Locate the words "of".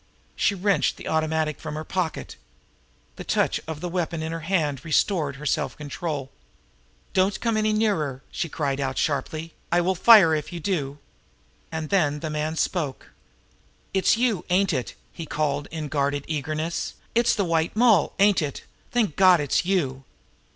3.67-3.81